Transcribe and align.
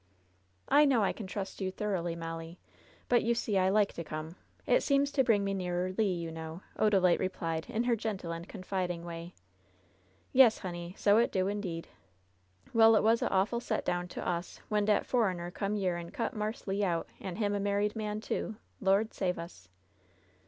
''"I 0.81 0.85
know 0.85 1.03
I 1.03 1.13
can 1.13 1.27
trust 1.27 1.61
you 1.61 1.69
thoroughly, 1.69 2.15
Molly, 2.15 2.57
but 3.07 3.21
you 3.21 3.35
see 3.35 3.55
I 3.59 3.69
like 3.69 3.93
to 3.93 4.03
come. 4.03 4.35
It 4.65 4.81
seems 4.81 5.11
to 5.11 5.23
bring 5.23 5.43
me 5.43 5.53
nearer 5.53 5.93
Le, 5.95 6.03
you 6.03 6.31
know," 6.31 6.63
Odalite 6.79 7.19
replied, 7.19 7.67
in 7.69 7.83
her 7.83 7.95
gentle 7.95 8.31
and 8.31 8.49
confiding 8.49 9.03
way. 9.05 9.35
"Yes, 10.33 10.57
honey, 10.57 10.95
so 10.97 11.17
it 11.19 11.31
do, 11.31 11.47
indeed. 11.47 11.87
Well, 12.73 12.95
it 12.95 13.03
was 13.03 13.21
a 13.21 13.29
awful 13.29 13.59
set 13.59 13.85
down 13.85 14.07
to 14.07 14.27
us 14.27 14.59
Ven 14.71 14.85
dat 14.85 15.05
forriner 15.05 15.51
come 15.53 15.75
yere 15.75 15.97
an' 15.99 16.09
cut 16.09 16.33
Marse 16.35 16.65
Le 16.65 16.83
out, 16.83 17.07
an' 17.19 17.35
him 17.35 17.53
a 17.53 17.59
married 17.59 17.95
man, 17.95 18.21
too. 18.21 18.55
Lord 18.79 19.13
save 19.13 19.37
us 19.37 19.69